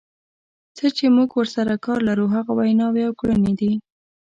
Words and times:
څه 0.77 0.85
چې 0.97 1.05
موږ 1.15 1.29
ورسره 1.39 1.73
کار 1.85 1.99
لرو 2.09 2.25
هغه 2.35 2.51
ویناوې 2.59 3.03
او 3.07 3.13
کړنې 3.19 3.53
دي. 3.59 3.71